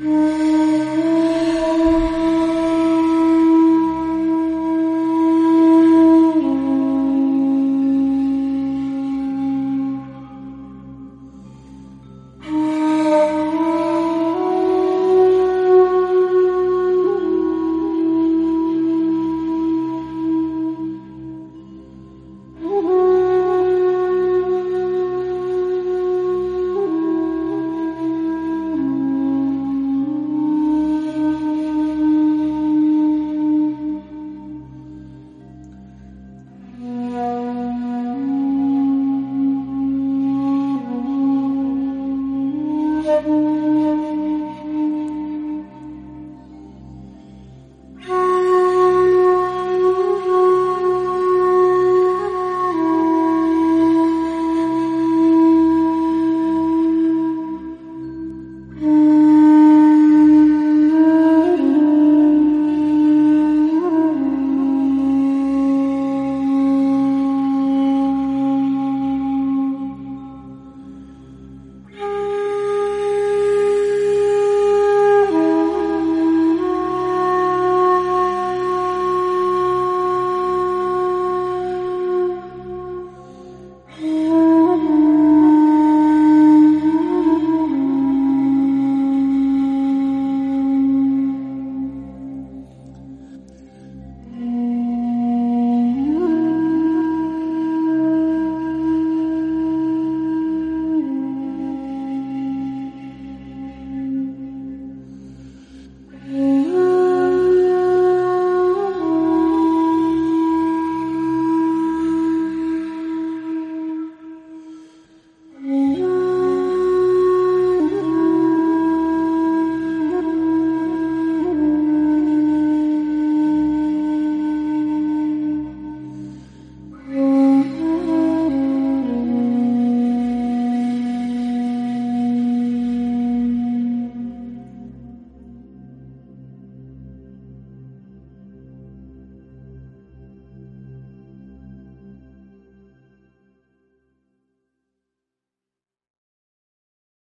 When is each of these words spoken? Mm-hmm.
Mm-hmm. 0.00 0.29